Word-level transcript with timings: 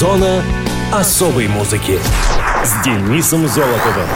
Зона 0.00 0.42
особой 0.90 1.46
музыки 1.46 1.98
с 2.64 2.82
Денисом 2.82 3.46
Золотовым. 3.46 4.08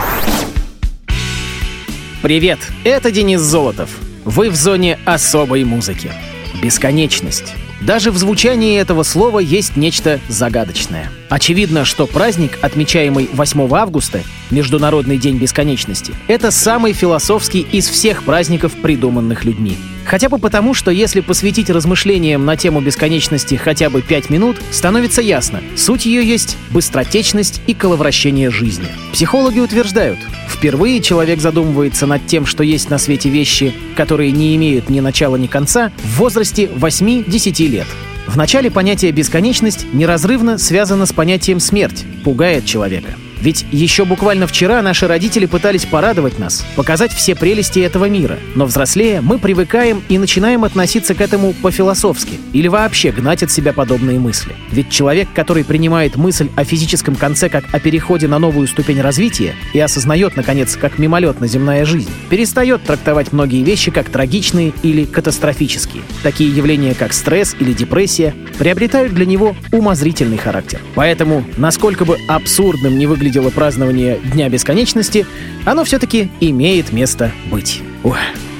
Привет, 2.23 2.57
это 2.83 3.11
Денис 3.11 3.39
Золотов. 3.39 3.91
Вы 4.23 4.49
в 4.49 4.55
зоне 4.55 4.97
особой 5.05 5.63
музыки. 5.63 6.11
Бесконечность. 6.59 7.53
Даже 7.81 8.09
в 8.09 8.17
звучании 8.17 8.79
этого 8.79 9.03
слова 9.03 9.37
есть 9.37 9.77
нечто 9.77 10.19
загадочное. 10.27 11.11
Очевидно, 11.29 11.85
что 11.85 12.07
праздник, 12.07 12.57
отмечаемый 12.63 13.29
8 13.31 13.71
августа, 13.71 14.21
Международный 14.49 15.19
день 15.19 15.37
бесконечности, 15.37 16.15
это 16.27 16.49
самый 16.49 16.93
философский 16.93 17.61
из 17.61 17.87
всех 17.87 18.23
праздников, 18.23 18.73
придуманных 18.81 19.45
людьми. 19.45 19.77
Хотя 20.05 20.29
бы 20.29 20.37
потому, 20.37 20.73
что 20.73 20.91
если 20.91 21.19
посвятить 21.21 21.69
размышлениям 21.69 22.45
на 22.45 22.55
тему 22.55 22.79
бесконечности 22.79 23.55
хотя 23.55 23.89
бы 23.89 24.01
5 24.01 24.29
минут, 24.29 24.57
становится 24.71 25.21
ясно, 25.21 25.61
суть 25.75 26.05
ее 26.05 26.23
есть 26.23 26.57
быстротечность 26.69 27.61
и 27.65 27.73
коловращение 27.73 28.51
жизни. 28.51 28.87
Психологи 29.11 29.59
утверждают, 29.59 30.19
впервые 30.47 31.01
человек 31.01 31.41
задумывается 31.41 32.05
над 32.05 32.25
тем, 32.27 32.45
что 32.45 32.63
есть 32.63 32.89
на 32.89 32.99
свете 32.99 33.29
вещи, 33.29 33.73
которые 33.95 34.31
не 34.31 34.55
имеют 34.55 34.89
ни 34.89 34.99
начала, 34.99 35.37
ни 35.37 35.47
конца, 35.47 35.91
в 35.97 36.19
возрасте 36.19 36.65
8-10 36.65 37.67
лет. 37.67 37.87
В 38.27 38.37
начале 38.37 38.71
понятие 38.71 39.11
«бесконечность» 39.11 39.85
неразрывно 39.93 40.57
связано 40.57 41.05
с 41.05 41.13
понятием 41.13 41.59
«смерть», 41.59 42.05
пугает 42.23 42.65
человека– 42.65 43.15
ведь 43.45 43.63
еще 43.71 44.05
буквально 44.05 44.47
вчера 44.47 44.81
наши 44.81 45.05
родители 45.05 45.45
пытались 45.45 45.85
порадовать 45.85 46.39
нас, 46.39 46.65
показать 46.75 47.13
все 47.13 47.35
прелести 47.35 47.77
этого 47.77 48.09
мира. 48.09 48.39
Но 48.55 48.65
взрослея, 48.65 49.21
мы 49.21 49.37
привыкаем 49.37 50.01
и 50.09 50.17
начинаем 50.17 50.63
относиться 50.63 51.13
к 51.13 51.21
этому 51.21 51.53
по-философски 51.53 52.39
или 52.53 52.67
вообще 52.67 53.11
гнать 53.11 53.43
от 53.43 53.51
себя 53.51 53.71
подобные 53.71 54.17
мысли. 54.17 54.55
Ведь 54.71 54.89
человек, 54.89 55.27
который 55.35 55.63
принимает 55.63 56.15
мысль 56.15 56.49
о 56.55 56.63
физическом 56.63 57.15
конце 57.15 57.49
как 57.49 57.65
о 57.71 57.79
переходе 57.79 58.27
на 58.27 58.39
новую 58.39 58.67
ступень 58.67 58.99
развития 58.99 59.53
и 59.73 59.79
осознает, 59.79 60.35
наконец, 60.35 60.75
как 60.75 60.97
мимолетна 60.97 61.45
земная 61.45 61.85
жизнь, 61.85 62.09
перестает 62.31 62.81
трактовать 62.81 63.31
многие 63.31 63.61
вещи 63.61 63.91
как 63.91 64.09
трагичные 64.09 64.73
или 64.81 65.05
катастрофические. 65.05 66.01
Такие 66.23 66.49
явления, 66.49 66.95
как 66.95 67.13
стресс 67.13 67.55
или 67.59 67.73
депрессия, 67.73 68.33
приобретают 68.57 69.13
для 69.13 69.27
него 69.27 69.55
умозрительный 69.71 70.37
характер. 70.37 70.79
Поэтому, 70.95 71.45
насколько 71.57 72.05
бы 72.05 72.17
абсурдным 72.27 72.97
не 72.97 73.05
выглядит 73.05 73.34
выглядело 73.35 73.49
празднование 73.49 74.17
Дня 74.31 74.47
Бесконечности, 74.47 75.25
оно 75.65 75.83
все-таки 75.83 76.29
имеет 76.39 76.93
место 76.93 77.31
быть. 77.51 77.81
Ой, 78.03 78.17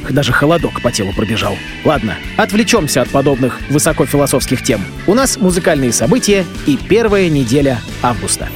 даже 0.10 0.34
холодок 0.34 0.82
по 0.82 0.92
телу 0.92 1.14
пробежал. 1.14 1.56
Ладно, 1.86 2.16
отвлечемся 2.36 3.02
от 3.02 3.10
подобных 3.10 3.62
высокофилософских 3.70 4.64
тем. 4.64 4.82
У 5.08 5.14
нас 5.14 5.38
музыкальные 5.38 5.94
события 5.94 6.46
и 6.66 6.78
первая 6.78 7.30
неделя 7.30 7.80
августа. 8.02 8.50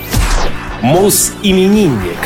Мус-именинник. 0.81 2.17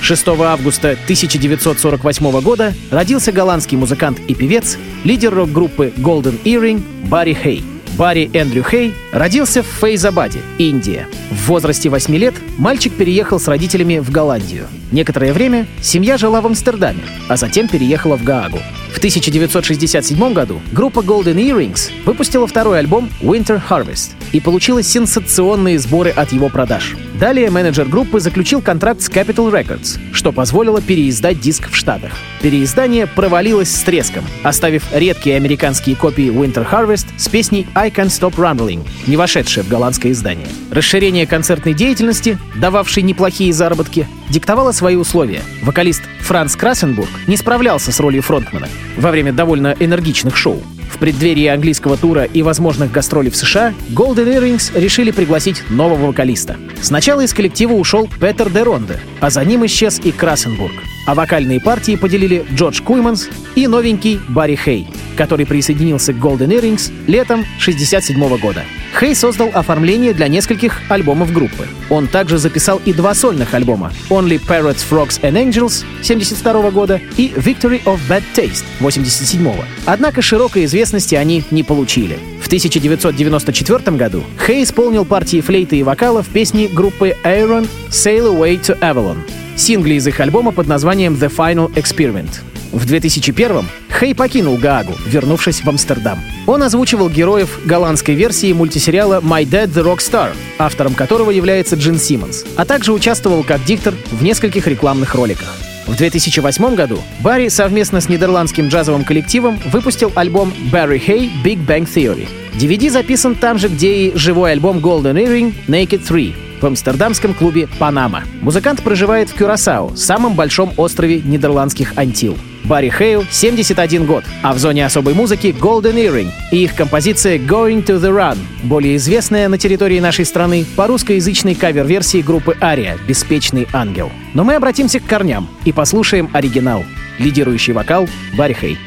6 0.00 0.28
августа 0.28 0.90
1948 0.90 2.40
года 2.42 2.74
родился 2.92 3.32
голландский 3.32 3.76
музыкант 3.76 4.20
и 4.28 4.34
певец, 4.34 4.78
лидер 5.02 5.34
рок-группы 5.34 5.92
Golden 5.96 6.40
Earring 6.44 7.08
Барри 7.08 7.34
Хей. 7.34 7.71
Барри 8.02 8.32
Эндрю 8.34 8.64
Хей 8.64 8.92
родился 9.12 9.62
в 9.62 9.66
Фейзабаде, 9.66 10.40
Индия. 10.58 11.06
В 11.30 11.46
возрасте 11.46 11.88
8 11.88 12.12
лет 12.16 12.34
мальчик 12.58 12.92
переехал 12.92 13.38
с 13.38 13.46
родителями 13.46 14.00
в 14.00 14.10
Голландию. 14.10 14.66
Некоторое 14.90 15.32
время 15.32 15.68
семья 15.80 16.18
жила 16.18 16.40
в 16.40 16.46
Амстердаме, 16.46 17.04
а 17.28 17.36
затем 17.36 17.68
переехала 17.68 18.16
в 18.16 18.24
Гаагу. 18.24 18.58
В 18.92 18.98
1967 18.98 20.32
году 20.32 20.60
группа 20.70 21.00
Golden 21.00 21.36
Earrings 21.36 21.90
выпустила 22.04 22.46
второй 22.46 22.78
альбом 22.78 23.10
Winter 23.20 23.60
Harvest 23.68 24.10
и 24.32 24.40
получила 24.40 24.82
сенсационные 24.82 25.78
сборы 25.78 26.10
от 26.10 26.32
его 26.32 26.50
продаж. 26.50 26.94
Далее 27.18 27.50
менеджер 27.50 27.86
группы 27.88 28.20
заключил 28.20 28.60
контракт 28.60 29.00
с 29.00 29.08
Capital 29.08 29.50
Records, 29.50 29.98
что 30.12 30.30
позволило 30.30 30.82
переиздать 30.82 31.40
диск 31.40 31.70
в 31.70 31.74
Штатах. 31.76 32.12
Переиздание 32.42 33.06
провалилось 33.06 33.74
с 33.74 33.82
треском, 33.82 34.24
оставив 34.42 34.84
редкие 34.92 35.36
американские 35.36 35.96
копии 35.96 36.30
Winter 36.30 36.68
Harvest 36.68 37.06
с 37.16 37.28
песней 37.28 37.66
I 37.74 37.90
Can't 37.90 38.06
Stop 38.06 38.34
Rumbling, 38.34 38.86
не 39.06 39.16
вошедшее 39.16 39.64
в 39.64 39.68
голландское 39.68 40.12
издание. 40.12 40.48
Расширение 40.70 41.26
концертной 41.26 41.74
деятельности, 41.74 42.38
дававшей 42.56 43.02
неплохие 43.02 43.52
заработки, 43.52 44.06
диктовало 44.28 44.72
свои 44.72 44.96
условия. 44.96 45.42
Вокалист 45.62 46.02
Франц 46.20 46.56
Красенбург 46.56 47.10
не 47.26 47.36
справлялся 47.36 47.92
с 47.92 48.00
ролью 48.00 48.22
фронтмена 48.22 48.68
во 48.96 49.10
время 49.10 49.32
довольно 49.32 49.74
энергичных 49.78 50.36
шоу. 50.36 50.62
В 50.90 50.98
преддверии 50.98 51.46
английского 51.46 51.96
тура 51.96 52.24
и 52.24 52.42
возможных 52.42 52.92
гастролей 52.92 53.30
в 53.30 53.36
США 53.36 53.72
Golden 53.90 54.26
Earrings 54.26 54.78
решили 54.78 55.10
пригласить 55.10 55.62
нового 55.70 56.08
вокалиста. 56.08 56.56
Сначала 56.82 57.22
из 57.22 57.32
коллектива 57.32 57.72
ушел 57.72 58.08
Петер 58.20 58.50
де 58.50 58.62
Ронде, 58.62 59.00
а 59.20 59.30
за 59.30 59.44
ним 59.44 59.64
исчез 59.66 60.00
и 60.04 60.12
Красенбург. 60.12 60.74
А 61.06 61.14
вокальные 61.14 61.60
партии 61.60 61.96
поделили 61.96 62.44
Джордж 62.54 62.80
Куйманс 62.82 63.28
и 63.54 63.66
новенький 63.66 64.20
Барри 64.28 64.56
Хей, 64.56 64.86
который 65.16 65.46
присоединился 65.46 66.12
к 66.12 66.16
Golden 66.16 66.48
Earrings 66.48 66.92
летом 67.06 67.40
1967 67.40 68.36
года. 68.38 68.64
Хей 68.98 69.14
создал 69.14 69.50
оформление 69.52 70.12
для 70.12 70.28
нескольких 70.28 70.80
альбомов 70.88 71.32
группы. 71.32 71.66
Он 71.90 72.06
также 72.06 72.38
записал 72.38 72.80
и 72.84 72.92
два 72.92 73.14
сольных 73.14 73.54
альбома 73.54 73.92
Only 74.10 74.40
Parrots, 74.40 74.84
Frogs 74.88 75.20
and 75.22 75.32
Angels 75.32 75.84
1972 76.02 76.70
года 76.70 77.00
и 77.16 77.28
Victory 77.28 77.82
of 77.84 77.98
Bad 78.08 78.22
Taste 78.34 78.64
1987 78.78 79.48
Однако 79.86 80.22
широкой 80.22 80.66
известности 80.66 81.14
они 81.14 81.42
не 81.50 81.62
получили. 81.62 82.18
В 82.40 82.46
1994 82.46 83.96
году 83.96 84.22
Хей 84.46 84.62
исполнил 84.62 85.04
партии 85.04 85.40
флейты 85.40 85.78
и 85.78 85.82
вокала 85.82 86.22
в 86.22 86.28
песне 86.28 86.68
группы 86.68 87.16
Aaron 87.24 87.66
«Sail 87.90 88.36
Away 88.36 88.60
to 88.60 88.78
Avalon», 88.80 89.18
сингле 89.56 89.96
из 89.96 90.06
их 90.06 90.20
альбома 90.20 90.52
под 90.52 90.66
названием 90.66 91.14
«The 91.14 91.34
Final 91.34 91.72
Experiment». 91.74 92.40
В 92.72 92.86
2001-м 92.86 93.66
Хей 93.98 94.14
покинул 94.14 94.56
Гаагу, 94.56 94.94
вернувшись 95.06 95.62
в 95.62 95.68
Амстердам. 95.68 96.18
Он 96.46 96.62
озвучивал 96.62 97.10
героев 97.10 97.60
голландской 97.64 98.14
версии 98.14 98.52
мультисериала 98.52 99.20
«My 99.20 99.44
Dad 99.44 99.68
the 99.68 99.84
Rockstar», 99.84 100.30
автором 100.58 100.94
которого 100.94 101.30
является 101.30 101.76
Джин 101.76 101.98
Симмонс, 101.98 102.44
а 102.56 102.64
также 102.64 102.92
участвовал 102.92 103.44
как 103.44 103.62
диктор 103.64 103.94
в 104.10 104.22
нескольких 104.22 104.66
рекламных 104.66 105.14
роликах. 105.14 105.54
В 105.86 105.96
2008 105.96 106.74
году 106.74 106.98
Барри 107.20 107.48
совместно 107.48 108.00
с 108.00 108.08
нидерландским 108.08 108.68
джазовым 108.68 109.04
коллективом 109.04 109.60
выпустил 109.70 110.10
альбом 110.14 110.52
Barry 110.72 111.00
Hay 111.06 111.30
Big 111.44 111.64
Bang 111.66 111.86
Theory. 111.86 112.26
DVD 112.54 112.90
записан 112.90 113.34
там 113.34 113.58
же, 113.58 113.68
где 113.68 114.08
и 114.08 114.16
живой 114.16 114.52
альбом 114.52 114.78
Golden 114.78 115.14
Earring 115.14 115.52
Naked 115.68 116.06
3, 116.06 116.34
в 116.62 116.66
амстердамском 116.66 117.34
клубе 117.34 117.68
«Панама». 117.78 118.22
Музыкант 118.40 118.82
проживает 118.82 119.28
в 119.28 119.34
Кюрасао, 119.34 119.94
самом 119.96 120.34
большом 120.34 120.72
острове 120.76 121.20
нидерландских 121.20 121.92
Антил. 121.96 122.36
Барри 122.64 122.90
Хейл 122.90 123.24
71 123.28 124.06
год, 124.06 124.24
а 124.42 124.52
в 124.52 124.58
зоне 124.58 124.86
особой 124.86 125.14
музыки 125.14 125.48
Golden 125.48 125.94
Earring 125.94 126.30
и 126.52 126.64
их 126.64 126.74
композиция 126.74 127.38
Going 127.38 127.84
to 127.84 127.98
the 127.98 128.10
Run, 128.10 128.38
более 128.62 128.96
известная 128.96 129.48
на 129.48 129.58
территории 129.58 130.00
нашей 130.00 130.24
страны 130.24 130.64
по 130.76 130.86
русскоязычной 130.86 131.54
кавер-версии 131.54 132.22
группы 132.22 132.56
Ария 132.60 132.96
«Беспечный 133.06 133.66
ангел». 133.72 134.10
Но 134.34 134.44
мы 134.44 134.54
обратимся 134.54 135.00
к 135.00 135.06
корням 135.06 135.48
и 135.64 135.72
послушаем 135.72 136.30
оригинал. 136.32 136.84
Лидирующий 137.18 137.72
вокал 137.72 138.08
Барри 138.36 138.54
Хей. 138.54 138.78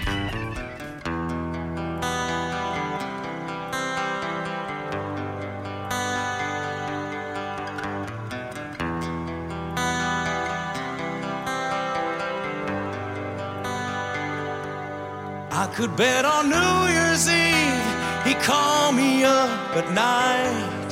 I 15.96 15.98
bet 15.98 16.26
on 16.26 16.50
New 16.50 16.92
Year's 16.92 17.26
Eve 17.30 18.28
he 18.28 18.34
called 18.44 18.96
me 18.98 19.24
up 19.24 19.78
at 19.78 19.94
night 19.94 20.92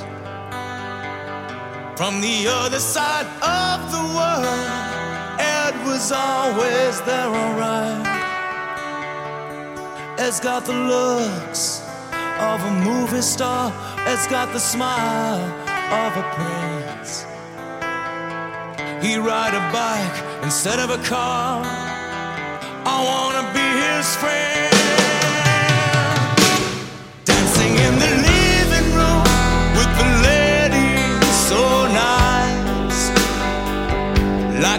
from 1.97 2.21
the 2.21 2.47
other 2.47 2.79
side 2.79 3.27
of 3.43 3.91
the 3.91 3.99
world. 4.15 4.47
Ed 5.41 5.75
was 5.85 6.09
always 6.13 7.01
there, 7.01 7.27
alright. 7.27 8.07
Ed's 10.17 10.39
got 10.39 10.63
the 10.63 10.71
looks 10.71 11.81
of 12.39 12.63
a 12.63 12.71
movie 12.71 13.21
star. 13.21 13.73
Ed's 14.07 14.25
got 14.27 14.53
the 14.53 14.59
smile 14.59 15.43
of 15.99 16.15
a 16.15 16.23
prince. 16.31 17.25
He 19.05 19.17
ride 19.17 19.53
a 19.53 19.63
bike 19.73 20.45
instead 20.45 20.79
of 20.79 20.91
a 20.91 21.03
car. 21.03 21.61
I 22.85 22.97
wanna 23.03 23.43
be 23.51 23.67
his 23.83 24.15
friend. 24.15 24.72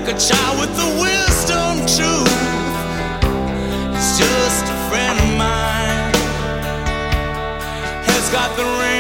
Like 0.05 0.17
a 0.17 0.19
child 0.19 0.61
with 0.61 0.77
the 0.77 1.01
wisdom 1.01 1.79
truth. 1.97 2.29
He's 3.91 4.19
just 4.19 4.65
a 4.69 4.77
friend 4.91 5.19
of 5.19 5.31
mine. 5.39 6.13
Has 8.05 8.31
got 8.31 8.55
the 8.55 8.65
rings 8.65 8.94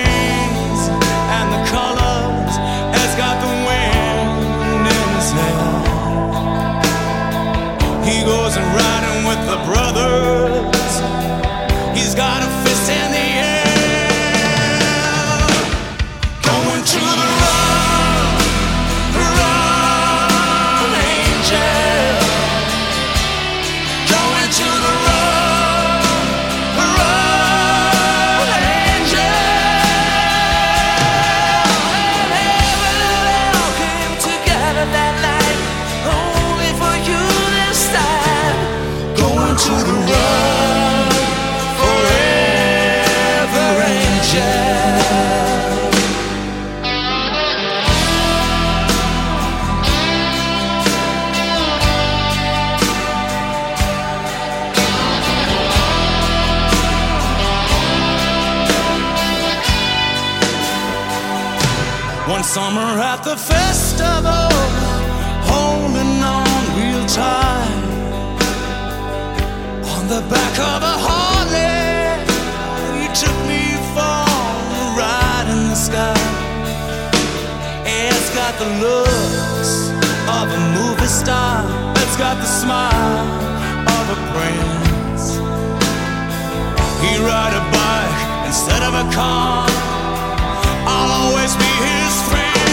star. 81.24 81.64
It's 82.02 82.16
got 82.16 82.36
the 82.36 82.50
smile 82.62 83.26
of 83.96 84.04
a 84.16 84.18
prince. 84.32 85.24
He 87.02 87.12
ride 87.28 87.54
a 87.62 87.64
bike 87.72 88.46
instead 88.46 88.82
of 88.82 88.92
a 88.94 89.06
car. 89.12 89.66
I'll 90.86 91.12
always 91.22 91.56
be 91.56 91.70
his 91.86 92.14
friend. 92.28 92.63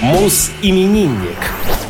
Мус-именинник. 0.00 1.36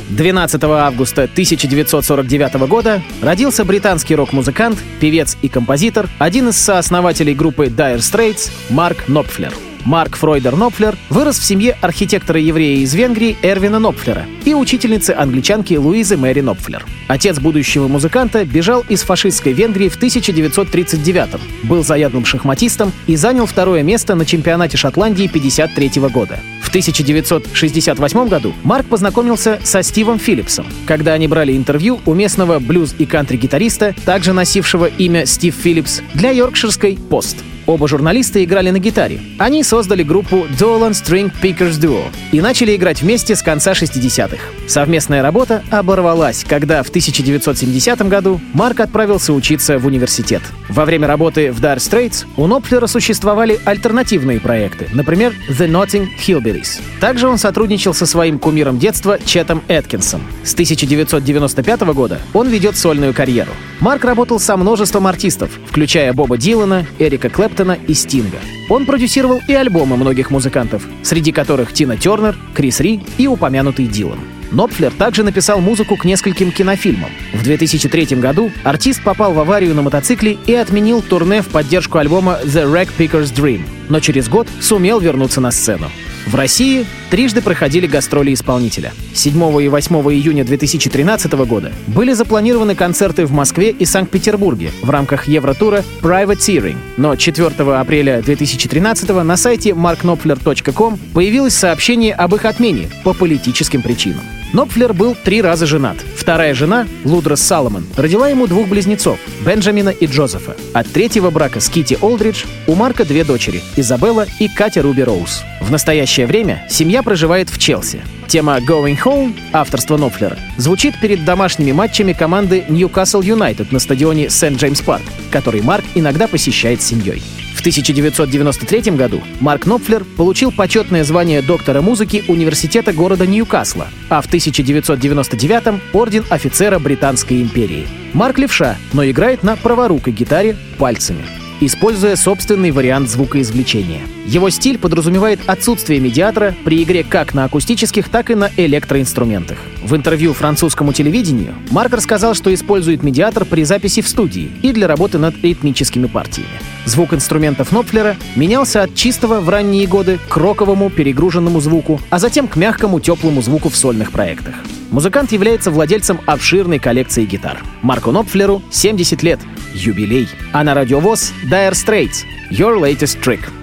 12 0.08 0.64
августа 0.64 1.24
1949 1.24 2.54
года 2.66 3.02
родился 3.20 3.66
британский 3.66 4.14
рок-музыкант, 4.14 4.78
певец 4.98 5.36
и 5.42 5.48
композитор, 5.48 6.08
один 6.18 6.48
из 6.48 6.56
сооснователей 6.56 7.34
группы 7.34 7.66
Dire 7.66 7.98
Straits 7.98 8.50
Марк 8.70 9.08
Нопфлер. 9.08 9.52
Марк 9.88 10.18
Фройдер 10.18 10.54
Нопфлер 10.54 10.98
вырос 11.08 11.38
в 11.38 11.44
семье 11.44 11.74
архитектора-еврея 11.80 12.80
из 12.80 12.92
Венгрии 12.92 13.38
Эрвина 13.40 13.78
Нопфлера 13.78 14.26
и 14.44 14.52
учительницы 14.52 15.12
англичанки 15.12 15.72
Луизы 15.76 16.18
Мэри 16.18 16.42
Нопфлер. 16.42 16.84
Отец 17.08 17.38
будущего 17.38 17.88
музыканта 17.88 18.44
бежал 18.44 18.84
из 18.90 19.00
фашистской 19.00 19.54
Венгрии 19.54 19.88
в 19.88 19.96
1939 19.96 21.40
был 21.62 21.82
заядлым 21.82 22.26
шахматистом 22.26 22.92
и 23.06 23.16
занял 23.16 23.46
второе 23.46 23.82
место 23.82 24.14
на 24.14 24.26
чемпионате 24.26 24.76
Шотландии 24.76 25.24
1953 25.24 26.02
года. 26.10 26.38
В 26.60 26.68
1968 26.68 28.28
году 28.28 28.52
Марк 28.64 28.88
познакомился 28.88 29.58
со 29.64 29.82
Стивом 29.82 30.18
Филлипсом, 30.18 30.66
когда 30.86 31.14
они 31.14 31.28
брали 31.28 31.56
интервью 31.56 31.98
у 32.04 32.12
местного 32.12 32.58
блюз- 32.58 32.94
и 32.98 33.06
кантри-гитариста, 33.06 33.94
также 34.04 34.34
носившего 34.34 34.84
имя 34.84 35.24
Стив 35.24 35.54
Филлипс, 35.54 36.02
для 36.12 36.30
йоркширской 36.30 36.98
«Пост». 37.08 37.38
Оба 37.68 37.86
журналиста 37.86 38.42
играли 38.42 38.70
на 38.70 38.78
гитаре. 38.78 39.20
Они 39.36 39.62
создали 39.62 40.02
группу 40.02 40.46
Dolan 40.58 40.92
String 40.92 41.30
Pickers 41.42 41.78
Duo 41.78 42.02
и 42.32 42.40
начали 42.40 42.74
играть 42.74 43.02
вместе 43.02 43.36
с 43.36 43.42
конца 43.42 43.72
60-х. 43.72 44.38
Совместная 44.66 45.20
работа 45.20 45.62
оборвалась, 45.70 46.46
когда 46.48 46.82
в 46.82 46.88
1970 46.88 48.08
году 48.08 48.40
Марк 48.54 48.80
отправился 48.80 49.34
учиться 49.34 49.78
в 49.78 49.84
университет. 49.84 50.40
Во 50.70 50.86
время 50.86 51.08
работы 51.08 51.52
в 51.52 51.60
Dire 51.60 51.76
Straits 51.76 52.24
у 52.38 52.46
Нопфлера 52.46 52.86
существовали 52.86 53.60
альтернативные 53.66 54.40
проекты, 54.40 54.88
например, 54.94 55.34
The 55.50 55.68
Notting 55.68 56.06
Hillbillies. 56.26 56.80
Также 57.00 57.28
он 57.28 57.36
сотрудничал 57.36 57.92
со 57.92 58.06
своим 58.06 58.38
кумиром 58.38 58.78
детства 58.78 59.18
Четом 59.22 59.62
Эткинсом. 59.68 60.22
С 60.42 60.54
1995 60.54 61.80
года 61.92 62.18
он 62.32 62.48
ведет 62.48 62.78
сольную 62.78 63.12
карьеру. 63.12 63.52
Марк 63.80 64.04
работал 64.04 64.40
со 64.40 64.56
множеством 64.56 65.06
артистов, 65.06 65.50
включая 65.66 66.14
Боба 66.14 66.38
Дилана, 66.38 66.86
Эрика 66.98 67.28
Клэптона 67.28 67.57
и 67.86 67.94
Стинга. 67.94 68.38
Он 68.68 68.86
продюсировал 68.86 69.40
и 69.48 69.54
альбомы 69.54 69.96
многих 69.96 70.30
музыкантов, 70.30 70.86
среди 71.02 71.32
которых 71.32 71.72
Тина 71.72 71.96
Тернер, 71.96 72.36
Крис 72.54 72.80
Ри 72.80 73.00
и 73.16 73.26
упомянутый 73.26 73.86
Дилан. 73.86 74.18
Нопфлер 74.50 74.92
также 74.92 75.24
написал 75.24 75.60
музыку 75.60 75.96
к 75.96 76.04
нескольким 76.04 76.52
кинофильмам. 76.52 77.10
В 77.34 77.42
2003 77.42 78.16
году 78.16 78.50
артист 78.64 79.02
попал 79.02 79.32
в 79.32 79.38
аварию 79.38 79.74
на 79.74 79.82
мотоцикле 79.82 80.38
и 80.46 80.54
отменил 80.54 81.02
турне 81.02 81.42
в 81.42 81.48
поддержку 81.48 81.98
альбома 81.98 82.38
The 82.44 82.64
Rag 82.64 82.88
Picker's 82.98 83.34
Dream, 83.34 83.62
но 83.88 84.00
через 84.00 84.28
год 84.28 84.48
сумел 84.60 85.00
вернуться 85.00 85.40
на 85.40 85.50
сцену. 85.50 85.90
В 86.26 86.34
России 86.34 86.86
трижды 87.10 87.40
проходили 87.40 87.86
гастроли 87.86 88.34
исполнителя. 88.34 88.92
7 89.14 89.62
и 89.62 89.68
8 89.68 89.94
июня 90.12 90.44
2013 90.44 91.32
года 91.32 91.72
были 91.86 92.12
запланированы 92.12 92.74
концерты 92.74 93.24
в 93.24 93.32
Москве 93.32 93.70
и 93.70 93.84
Санкт-Петербурге 93.84 94.70
в 94.82 94.90
рамках 94.90 95.28
Евротура 95.28 95.84
Privateering, 96.02 96.76
но 96.96 97.16
4 97.16 97.46
апреля 97.74 98.22
2013 98.22 99.08
на 99.08 99.36
сайте 99.36 99.70
marknopfler.com 99.70 100.98
появилось 101.14 101.54
сообщение 101.54 102.14
об 102.14 102.34
их 102.34 102.44
отмене 102.44 102.88
по 103.04 103.14
политическим 103.14 103.82
причинам. 103.82 104.20
Нопфлер 104.52 104.94
был 104.94 105.14
три 105.14 105.42
раза 105.42 105.66
женат. 105.66 105.98
Вторая 106.16 106.54
жена, 106.54 106.86
Лудрас 107.04 107.40
Саломон, 107.42 107.86
родила 107.96 108.28
ему 108.28 108.46
двух 108.46 108.68
близнецов, 108.68 109.18
Бенджамина 109.44 109.90
и 109.90 110.06
Джозефа. 110.06 110.56
От 110.72 110.90
третьего 110.90 111.30
брака 111.30 111.60
с 111.60 111.68
Кити 111.68 111.98
Олдридж 112.00 112.44
у 112.66 112.74
Марка 112.74 113.04
две 113.04 113.24
дочери, 113.24 113.62
Изабелла 113.76 114.26
и 114.40 114.48
Катя 114.48 114.82
Руби 114.82 115.02
Роуз. 115.02 115.42
В 115.60 115.70
настоящее 115.70 116.26
время 116.26 116.66
семья 116.70 117.02
проживает 117.02 117.50
в 117.50 117.58
Челси. 117.58 118.02
Тема 118.26 118.58
«Going 118.58 118.98
Home» 119.04 119.34
авторства 119.52 119.96
Нопфлера 119.96 120.38
звучит 120.56 120.98
перед 121.00 121.24
домашними 121.24 121.72
матчами 121.72 122.12
команды 122.12 122.64
Ньюкасл 122.68 123.20
Юнайтед 123.20 123.72
на 123.72 123.78
стадионе 123.78 124.30
Сент-Джеймс 124.30 124.80
Парк, 124.82 125.04
который 125.30 125.62
Марк 125.62 125.84
иногда 125.94 126.26
посещает 126.26 126.82
с 126.82 126.86
семьей. 126.86 127.22
В 127.68 127.70
1993 127.70 128.92
году 128.92 129.20
Марк 129.40 129.66
Нопфлер 129.66 130.02
получил 130.16 130.50
почетное 130.50 131.04
звание 131.04 131.42
доктора 131.42 131.82
музыки 131.82 132.24
университета 132.26 132.94
города 132.94 133.26
Ньюкасла, 133.26 133.88
а 134.08 134.22
в 134.22 134.26
1999— 134.26 135.82
орден 135.92 136.24
офицера 136.30 136.78
Британской 136.78 137.42
империи. 137.42 137.86
Марк 138.14 138.38
левша, 138.38 138.78
но 138.94 139.04
играет 139.04 139.42
на 139.42 139.54
праворукой 139.56 140.14
гитаре 140.14 140.56
пальцами 140.78 141.37
используя 141.60 142.16
собственный 142.16 142.70
вариант 142.70 143.08
звукоизвлечения. 143.08 144.02
Его 144.26 144.50
стиль 144.50 144.78
подразумевает 144.78 145.40
отсутствие 145.46 146.00
медиатора 146.00 146.54
при 146.64 146.82
игре 146.82 147.04
как 147.04 147.34
на 147.34 147.44
акустических, 147.44 148.08
так 148.08 148.30
и 148.30 148.34
на 148.34 148.50
электроинструментах. 148.56 149.58
В 149.82 149.96
интервью 149.96 150.34
французскому 150.34 150.92
телевидению 150.92 151.54
Марк 151.70 151.92
рассказал, 151.92 152.34
что 152.34 152.52
использует 152.52 153.02
медиатор 153.02 153.44
при 153.44 153.64
записи 153.64 154.02
в 154.02 154.08
студии 154.08 154.50
и 154.62 154.72
для 154.72 154.86
работы 154.86 155.18
над 155.18 155.42
ритмическими 155.42 156.06
партиями. 156.06 156.50
Звук 156.84 157.14
инструментов 157.14 157.72
Нопфлера 157.72 158.16
менялся 158.36 158.82
от 158.82 158.94
чистого 158.94 159.40
в 159.40 159.48
ранние 159.48 159.86
годы 159.86 160.18
к 160.28 160.36
роковому 160.36 160.90
перегруженному 160.90 161.60
звуку, 161.60 162.00
а 162.10 162.18
затем 162.18 162.48
к 162.48 162.56
мягкому 162.56 163.00
теплому 163.00 163.42
звуку 163.42 163.68
в 163.68 163.76
сольных 163.76 164.12
проектах. 164.12 164.54
Музыкант 164.90 165.32
является 165.32 165.70
владельцем 165.70 166.20
обширной 166.24 166.78
коллекции 166.78 167.24
гитар. 167.26 167.62
Марку 167.82 168.10
Нопфлеру 168.10 168.62
70 168.70 169.22
лет. 169.22 169.40
Юбилей. 169.86 170.28
А 170.52 170.64
на 170.64 170.74
радиовоз 170.74 171.32
Dire 171.50 171.72
Straits. 171.72 172.24
Your 172.50 172.78
latest 172.78 173.20
trick. 173.20 173.57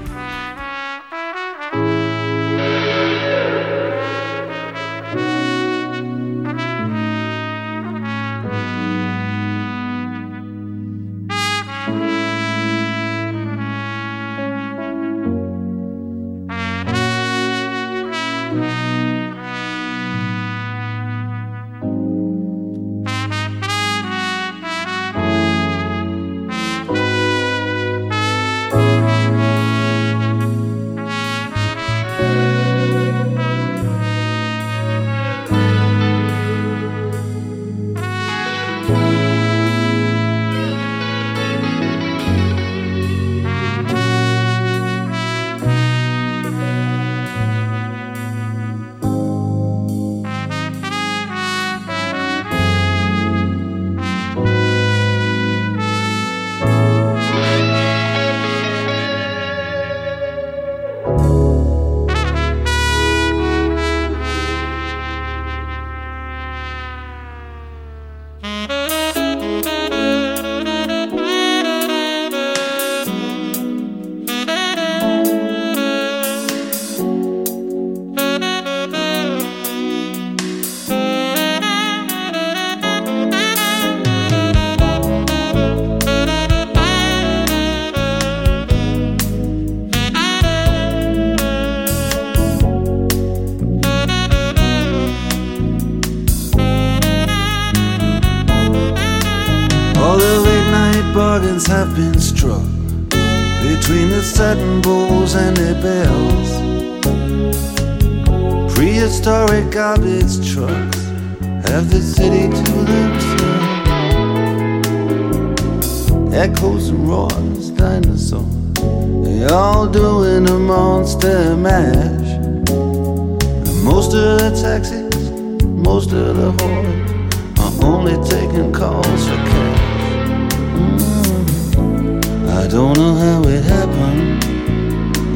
All 119.52 119.86
doing 119.88 120.50
a 120.50 120.58
monster 120.58 121.56
mash. 121.56 122.30
And 122.68 123.84
most 123.84 124.14
of 124.14 124.40
the 124.40 124.50
taxis, 124.60 125.32
most 125.64 126.12
of 126.14 126.36
the 126.38 126.52
whores 126.54 127.60
are 127.60 127.86
only 127.86 128.16
taking 128.28 128.72
calls 128.72 129.28
for 129.28 129.36
cash. 129.52 130.54
Mm. 130.76 132.50
I 132.50 132.68
don't 132.68 132.98
know 132.98 133.14
how 133.16 133.44
it 133.44 133.64
happened. 133.64 134.44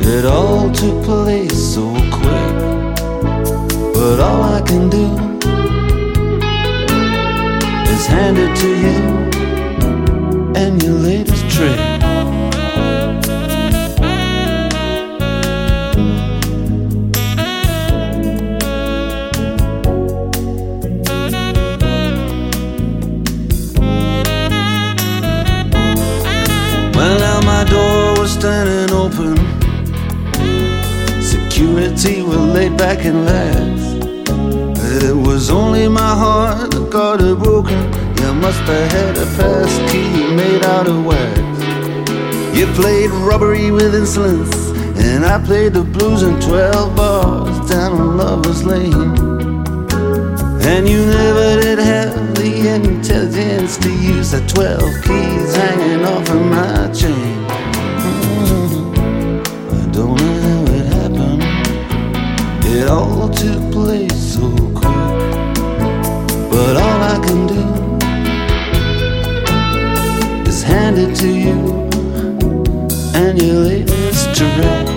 It 0.06 0.26
all 0.26 0.72
took 0.72 1.04
place 1.04 1.74
so 1.76 1.92
quick. 2.12 2.54
But 3.94 4.20
all 4.20 4.42
I 4.42 4.62
can 4.66 4.90
do 4.90 5.06
is 7.94 8.08
hand 8.08 8.38
it 8.40 8.56
to 8.58 8.70
you 8.86 9.20
and 10.56 10.82
your 10.82 10.94
latest 10.94 11.50
trick. 11.50 11.99
Standing 28.40 28.96
open. 28.96 29.36
Security 31.22 32.22
were 32.22 32.38
laid 32.56 32.78
back 32.78 33.04
and 33.04 33.26
lax. 33.26 33.82
It 35.04 35.14
was 35.14 35.50
only 35.50 35.90
my 35.90 36.14
heart 36.24 36.72
that 36.72 36.90
got 36.90 37.20
it 37.20 37.38
broken. 37.38 37.80
You 38.22 38.34
must 38.34 38.62
have 38.62 38.92
had 38.92 39.18
a 39.18 39.26
pass 39.36 39.92
key 39.92 40.34
made 40.34 40.64
out 40.64 40.88
of 40.88 41.06
wax. 41.06 41.38
You 42.58 42.66
played 42.80 43.10
robbery 43.28 43.72
with 43.72 43.94
insolence, 43.94 44.56
and 44.98 45.26
I 45.26 45.44
played 45.44 45.74
the 45.74 45.84
blues 45.84 46.24
in 46.24 46.40
12 46.40 46.96
bars 46.96 47.70
down 47.70 47.92
on 48.00 48.18
Lover's 48.18 48.64
Lane. 48.64 49.18
And 50.64 50.88
you 50.88 51.06
never 51.06 51.62
did 51.62 51.80
have 51.80 52.36
the 52.36 52.70
intelligence 52.76 53.78
to 53.80 53.92
use 53.92 54.32
the 54.32 54.40
12 54.48 54.80
keys 55.04 55.56
hanging 55.56 56.06
off 56.06 56.30
of 56.30 56.42
my 56.46 56.90
chain. 56.94 57.39
Don't 60.00 60.16
know 60.16 60.36
how 60.48 60.64
it 60.78 60.86
happened. 60.94 61.44
It 62.64 62.88
all 62.88 63.28
took 63.28 63.62
place 63.74 64.34
so 64.36 64.48
quick. 64.74 64.96
But 66.50 66.78
all 66.78 67.00
I 67.04 67.20
can 67.26 67.48
do 67.48 67.64
is 70.50 70.64
hand 70.64 70.98
it 70.98 71.14
to 71.18 71.28
you 71.28 71.90
and 73.14 73.42
your 73.42 73.56
latest 73.56 74.34
trick. 74.38 74.58
Well, 74.58 74.89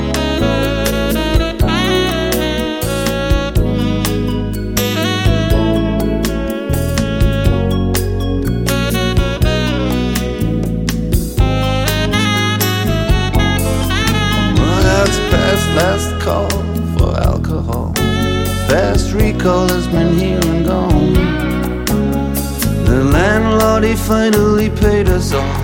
finally 24.06 24.68
paid 24.68 25.08
us 25.08 25.32
all. 25.32 25.62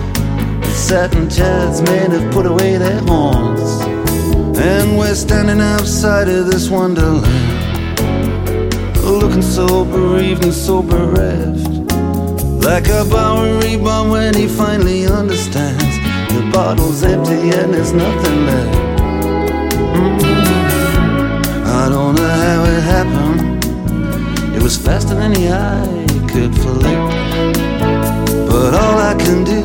The 0.60 0.70
satin 0.70 1.28
chairs 1.28 1.82
men 1.82 2.10
have 2.12 2.32
put 2.32 2.46
away 2.46 2.78
their 2.78 3.00
horns. 3.00 3.82
And 4.56 4.96
we're 4.98 5.14
standing 5.14 5.60
outside 5.60 6.28
of 6.28 6.46
this 6.46 6.68
wonderland. 6.68 7.26
Looking 9.02 9.42
so 9.42 9.84
bereaved 9.84 10.44
and 10.44 10.54
so 10.54 10.82
bereft. 10.82 11.66
Like 12.64 12.88
a 12.88 13.04
Bowery 13.04 13.76
bum 13.76 14.10
when 14.10 14.34
he 14.34 14.46
finally 14.46 15.06
understands. 15.06 15.96
The 16.34 16.48
bottle's 16.52 17.02
empty 17.02 17.50
and 17.58 17.74
there's 17.74 17.92
nothing 17.92 18.46
left. 18.46 18.78
Mm-hmm. 19.96 21.66
I 21.66 21.88
don't 21.88 22.14
know 22.14 22.28
how 22.28 22.64
it 22.64 22.82
happened. 22.82 24.54
It 24.54 24.62
was 24.62 24.76
faster 24.76 25.14
than 25.14 25.32
the 25.32 25.48
eye 25.50 26.06
could 26.28 26.54
flick. 26.54 27.37
But 28.70 28.82
all 28.82 28.98
I 28.98 29.14
can 29.14 29.44
do 29.44 29.60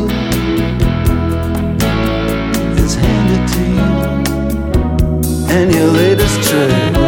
is 2.81 2.95
hand 2.95 3.31
it 3.35 3.45
to 3.53 3.61
you 3.75 3.91
and 5.53 5.73
your 5.75 5.87
latest 5.87 6.49
trick. 6.49 7.02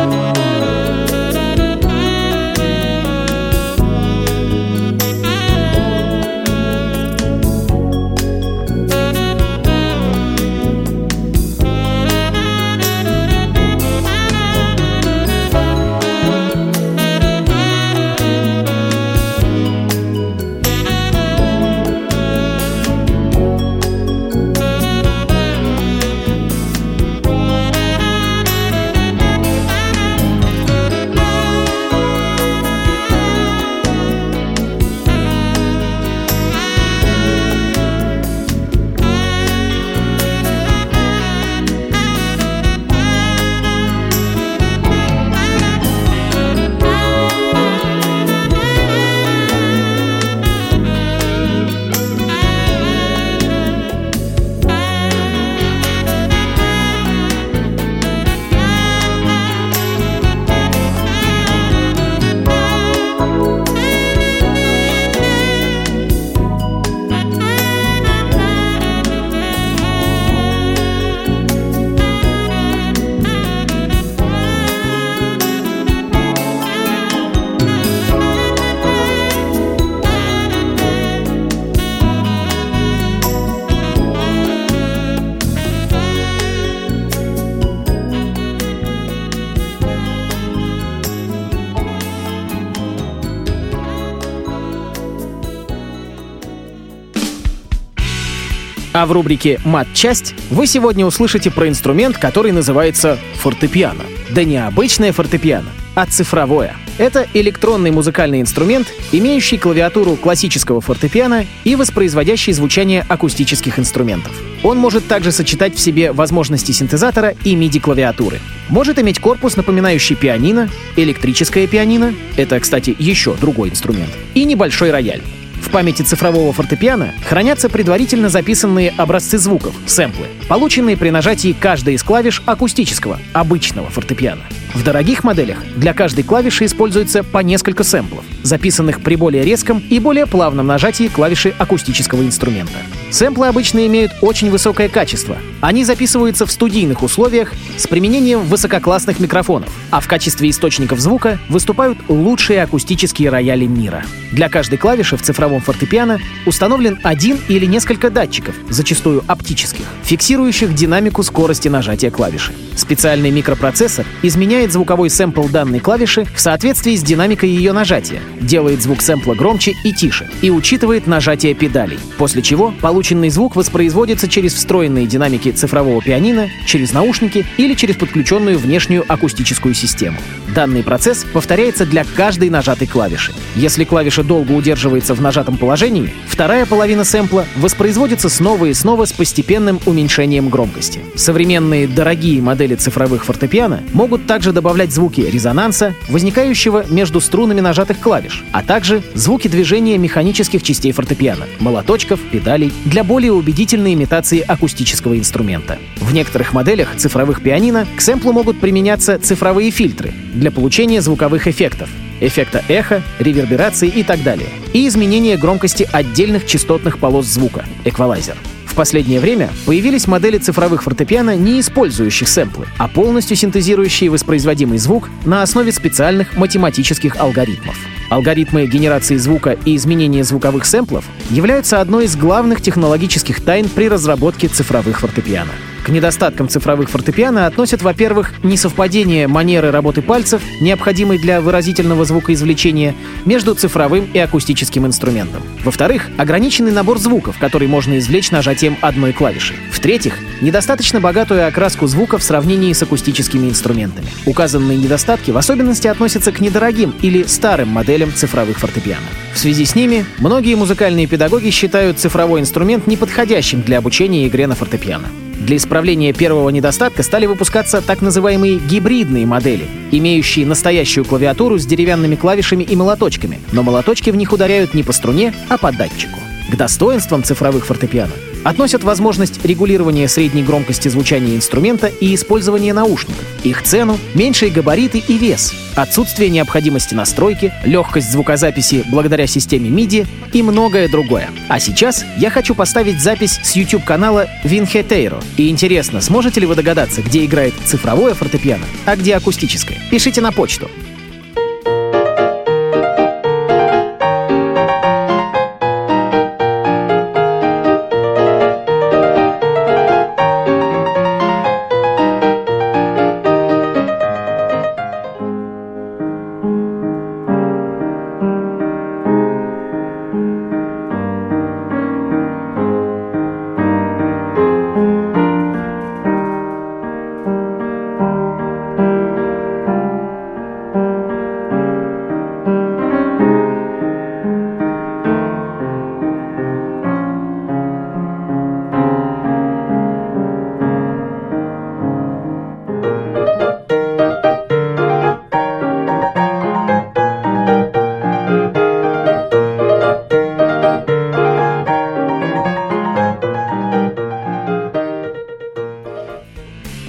В 99.05 99.11
рубрике 99.11 99.59
«Мат-часть» 99.63 100.33
вы 100.49 100.65
сегодня 100.65 101.05
услышите 101.05 101.51
про 101.51 101.67
инструмент, 101.67 102.17
который 102.17 102.51
называется 102.51 103.19
фортепиано. 103.35 104.03
Да 104.31 104.43
не 104.43 104.57
обычное 104.57 105.11
фортепиано, 105.11 105.69
а 105.93 106.07
цифровое. 106.07 106.75
Это 106.97 107.27
электронный 107.35 107.91
музыкальный 107.91 108.41
инструмент, 108.41 108.87
имеющий 109.11 109.59
клавиатуру 109.59 110.15
классического 110.15 110.81
фортепиано 110.81 111.45
и 111.65 111.75
воспроизводящий 111.75 112.51
звучание 112.51 113.05
акустических 113.07 113.77
инструментов. 113.77 114.31
Он 114.63 114.79
может 114.79 115.07
также 115.07 115.31
сочетать 115.31 115.75
в 115.75 115.79
себе 115.79 116.11
возможности 116.11 116.71
синтезатора 116.71 117.35
и 117.43 117.55
MIDI-клавиатуры. 117.55 118.39
Может 118.69 118.97
иметь 118.97 119.19
корпус, 119.19 119.55
напоминающий 119.55 120.15
пианино, 120.15 120.67
электрическое 120.95 121.67
пианино— 121.67 122.15
это, 122.37 122.59
кстати, 122.59 122.95
еще 122.97 123.35
другой 123.35 123.69
инструмент, 123.69 124.09
и 124.33 124.45
небольшой 124.45 124.89
рояль. 124.89 125.21
В 125.65 125.71
памяти 125.71 126.03
цифрового 126.03 126.53
фортепиано 126.53 127.15
хранятся 127.27 127.69
предварительно 127.69 128.29
записанные 128.29 128.93
образцы 128.97 129.39
звуков, 129.39 129.73
сэмплы, 129.87 130.27
полученные 130.47 130.95
при 130.95 131.09
нажатии 131.09 131.55
каждой 131.59 131.95
из 131.95 132.03
клавиш 132.03 132.43
акустического, 132.45 133.19
обычного 133.33 133.89
фортепиано. 133.89 134.43
В 134.75 134.83
дорогих 134.83 135.23
моделях 135.23 135.59
для 135.77 135.93
каждой 135.93 136.25
клавиши 136.25 136.65
используется 136.65 137.23
по 137.23 137.37
несколько 137.37 137.85
сэмплов, 137.85 138.25
записанных 138.43 139.01
при 139.01 139.15
более 139.15 139.43
резком 139.43 139.79
и 139.79 139.99
более 139.99 140.25
плавном 140.25 140.67
нажатии 140.67 141.07
клавиши 141.07 141.53
акустического 141.57 142.21
инструмента. 142.23 142.77
Сэмплы 143.09 143.47
обычно 143.47 143.87
имеют 143.87 144.11
очень 144.19 144.51
высокое 144.51 144.89
качество. 144.89 145.37
Они 145.61 145.85
записываются 145.85 146.45
в 146.45 146.51
студийных 146.51 147.03
условиях 147.03 147.53
с 147.77 147.87
применением 147.87 148.41
высококлассных 148.41 149.21
микрофонов, 149.21 149.69
а 149.91 150.01
в 150.01 150.07
качестве 150.07 150.49
источников 150.49 150.99
звука 150.99 151.39
выступают 151.47 151.97
лучшие 152.09 152.61
акустические 152.61 153.29
рояли 153.29 153.65
мира. 153.65 154.03
Для 154.33 154.49
каждой 154.49 154.77
клавиши 154.77 155.15
в 155.15 155.21
цифровом 155.21 155.61
фортепиано 155.61 156.19
установлен 156.45 156.99
один 157.03 157.37
или 157.47 157.65
несколько 157.65 158.09
датчиков, 158.09 158.55
зачастую 158.69 159.23
оптических, 159.27 159.85
фиксирующих 160.03 160.75
динамику 160.75 161.23
скорости 161.23 161.69
нажатия 161.69 162.11
клавиши. 162.11 162.51
Специальный 162.75 163.31
микропроцессор 163.31 164.05
изменяет 164.21 164.64
звуковой 164.71 165.09
сэмпл 165.09 165.47
данной 165.47 165.79
клавиши 165.79 166.25
в 166.25 166.39
соответствии 166.39 166.95
с 166.95 167.03
динамикой 167.03 167.49
ее 167.49 167.73
нажатия, 167.73 168.21
делает 168.39 168.81
звук 168.81 169.01
сэмпла 169.01 169.33
громче 169.33 169.73
и 169.83 169.93
тише 169.93 170.29
и 170.41 170.49
учитывает 170.49 171.07
нажатие 171.07 171.53
педалей, 171.53 171.99
после 172.17 172.41
чего 172.41 172.73
полученный 172.81 173.29
звук 173.29 173.55
воспроизводится 173.55 174.27
через 174.27 174.53
встроенные 174.53 175.07
динамики 175.07 175.51
цифрового 175.51 176.01
пианино, 176.01 176.49
через 176.65 176.93
наушники 176.93 177.45
или 177.57 177.73
через 177.73 177.95
подключенную 177.95 178.57
внешнюю 178.57 179.05
акустическую 179.07 179.73
систему. 179.73 180.17
Данный 180.55 180.83
процесс 180.83 181.25
повторяется 181.33 181.85
для 181.85 182.05
каждой 182.05 182.49
нажатой 182.49 182.87
клавиши. 182.87 183.33
Если 183.57 183.83
клавиша 183.83 184.23
долго 184.23 184.53
удерживается 184.53 185.13
в 185.13 185.21
нажатом 185.21 185.57
положении, 185.57 186.13
вторая 186.27 186.65
половина 186.65 187.03
сэмпла 187.03 187.45
воспроизводится 187.57 188.29
снова 188.29 188.67
и 188.67 188.73
снова 188.73 189.03
с 189.03 189.11
постепенным 189.11 189.81
уменьшением 189.85 190.47
громкости. 190.47 191.01
Современные 191.15 191.89
дорогие 191.89 192.41
модели 192.41 192.75
цифровых 192.75 193.25
фортепиано 193.25 193.83
могут 193.91 194.27
также 194.27 194.53
добавлять 194.53 194.93
звуки 194.93 195.19
резонанса, 195.19 195.93
возникающего 196.07 196.85
между 196.89 197.19
струнами 197.19 197.59
нажатых 197.59 197.99
клавиш, 197.99 198.45
а 198.53 198.63
также 198.63 199.03
звуки 199.13 199.49
движения 199.49 199.97
механических 199.97 200.63
частей 200.63 200.93
фортепиано, 200.93 201.47
молоточков, 201.59 202.21
педалей, 202.31 202.71
для 202.85 203.03
более 203.03 203.33
убедительной 203.33 203.93
имитации 203.93 204.39
акустического 204.39 205.17
инструмента. 205.17 205.79
В 205.97 206.13
некоторых 206.13 206.53
моделях 206.53 206.95
цифровых 206.95 207.41
пианино 207.41 207.85
к 207.97 207.99
сэмплу 207.99 208.31
могут 208.31 208.61
применяться 208.61 209.19
цифровые 209.19 209.69
фильтры 209.69 210.13
для 210.45 210.51
получения 210.51 211.01
звуковых 211.01 211.47
эффектов, 211.47 211.89
эффекта 212.19 212.63
эхо, 212.67 213.01
реверберации 213.17 213.89
и 213.89 214.03
так 214.03 214.21
далее, 214.21 214.49
и 214.73 214.87
изменения 214.87 215.37
громкости 215.37 215.89
отдельных 215.91 216.45
частотных 216.45 216.99
полос 216.99 217.25
звука, 217.25 217.65
эквалайзер. 217.83 218.35
В 218.67 218.75
последнее 218.75 219.19
время 219.19 219.49
появились 219.65 220.05
модели 220.05 220.37
цифровых 220.37 220.83
фортепиано, 220.83 221.35
не 221.35 221.59
использующих 221.59 222.27
сэмплы, 222.27 222.67
а 222.77 222.87
полностью 222.87 223.35
синтезирующие 223.35 224.11
воспроизводимый 224.11 224.77
звук 224.77 225.09
на 225.25 225.41
основе 225.41 225.71
специальных 225.71 226.37
математических 226.37 227.17
алгоритмов. 227.17 227.75
Алгоритмы 228.11 228.67
генерации 228.67 229.15
звука 229.15 229.57
и 229.65 229.75
изменения 229.75 230.23
звуковых 230.23 230.65
сэмплов 230.65 231.05
являются 231.31 231.81
одной 231.81 232.05
из 232.05 232.15
главных 232.15 232.61
технологических 232.61 233.43
тайн 233.43 233.67
при 233.67 233.89
разработке 233.89 234.47
цифровых 234.47 234.99
фортепиано. 234.99 235.53
К 235.85 235.89
недостаткам 235.89 236.49
цифровых 236.49 236.89
фортепиано 236.89 237.45
относят, 237.45 237.83
во-первых, 237.83 238.33
несовпадение 238.41 239.27
манеры 239.27 239.69
работы 239.69 240.01
пальцев, 240.01 240.41
необходимой 240.59 241.19
для 241.19 241.41
выразительного 241.41 242.05
звукоизвлечения, 242.05 242.95
между 243.23 243.53
цифровым 243.53 244.09
и 244.11 244.17
акустическим 244.17 244.87
инструментом. 244.87 245.43
Во-вторых, 245.63 246.09
ограниченный 246.17 246.71
набор 246.71 246.97
звуков, 246.97 247.37
который 247.37 247.67
можно 247.67 247.99
извлечь 247.99 248.31
нажатием 248.31 248.77
одной 248.81 249.13
клавиши. 249.13 249.53
В-третьих, 249.69 250.17
недостаточно 250.41 250.99
богатую 250.99 251.47
окраску 251.47 251.85
звука 251.85 252.17
в 252.17 252.23
сравнении 252.23 252.73
с 252.73 252.81
акустическими 252.81 253.47
инструментами. 253.47 254.07
Указанные 254.25 254.79
недостатки 254.79 255.29
в 255.29 255.37
особенности 255.37 255.87
относятся 255.87 256.31
к 256.31 256.39
недорогим 256.39 256.95
или 257.03 257.21
старым 257.21 257.69
моделям 257.69 258.11
цифровых 258.11 258.57
фортепиано. 258.57 259.05
В 259.35 259.37
связи 259.37 259.65
с 259.65 259.75
ними 259.75 260.03
многие 260.17 260.55
музыкальные 260.55 261.05
педагоги 261.05 261.51
считают 261.51 261.99
цифровой 261.99 262.41
инструмент 262.41 262.87
неподходящим 262.87 263.61
для 263.61 263.77
обучения 263.77 264.27
игре 264.27 264.47
на 264.47 264.55
фортепиано. 264.55 265.09
Для 265.39 265.57
исправления 265.57 266.13
первого 266.13 266.49
недостатка 266.49 267.03
стали 267.03 267.25
выпускаться 267.25 267.81
так 267.81 268.01
называемые 268.01 268.57
гибридные 268.57 269.25
модели, 269.25 269.67
имеющие 269.91 270.45
настоящую 270.45 271.05
клавиатуру 271.05 271.57
с 271.57 271.65
деревянными 271.65 272.15
клавишами 272.15 272.63
и 272.63 272.75
молоточками, 272.75 273.39
но 273.51 273.63
молоточки 273.63 274.09
в 274.09 274.15
них 274.15 274.31
ударяют 274.31 274.73
не 274.73 274.83
по 274.83 274.93
струне, 274.93 275.33
а 275.49 275.57
по 275.57 275.71
датчику. 275.71 276.19
К 276.51 276.55
достоинствам 276.55 277.23
цифровых 277.23 277.65
фортепиано 277.65 278.13
относят 278.45 278.83
возможность 278.83 279.43
регулирования 279.43 280.07
средней 280.07 280.43
громкости 280.43 280.87
звучания 280.87 281.35
инструмента 281.35 281.87
и 281.87 282.13
использования 282.13 282.73
наушников, 282.73 283.25
их 283.43 283.63
цену, 283.63 283.97
меньшие 284.13 284.51
габариты 284.51 284.99
и 284.99 285.17
вес, 285.17 285.53
отсутствие 285.75 286.29
необходимости 286.29 286.93
настройки, 286.93 287.51
легкость 287.65 288.11
звукозаписи 288.11 288.85
благодаря 288.89 289.25
системе 289.25 289.69
MIDI 289.69 290.07
и 290.31 290.43
многое 290.43 290.87
другое. 290.87 291.29
А 291.49 291.59
сейчас 291.59 292.05
я 292.17 292.29
хочу 292.29 292.53
поставить 292.53 293.01
запись 293.01 293.39
с 293.43 293.55
YouTube-канала 293.55 294.27
Vinhetero. 294.43 295.23
И 295.37 295.49
интересно, 295.49 295.99
сможете 295.99 296.39
ли 296.39 296.45
вы 296.45 296.55
догадаться, 296.55 297.01
где 297.01 297.25
играет 297.25 297.55
цифровое 297.65 298.13
фортепиано, 298.13 298.65
а 298.85 298.95
где 298.95 299.15
акустическое? 299.15 299.79
Пишите 299.89 300.21
на 300.21 300.31
почту 300.31 300.69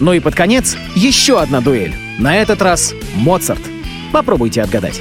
Ну 0.00 0.12
и 0.12 0.20
под 0.20 0.34
конец 0.34 0.76
еще 0.94 1.40
одна 1.40 1.60
дуэль. 1.60 1.94
На 2.18 2.36
этот 2.36 2.62
раз 2.62 2.94
Моцарт. 3.14 3.62
Попробуйте 4.12 4.62
отгадать. 4.62 5.00